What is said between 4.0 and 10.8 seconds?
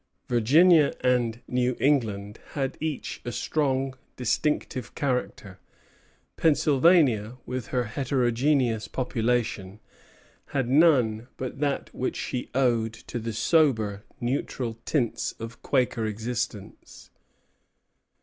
distinctive character. Pennsylvania, with her heterogeneous population, had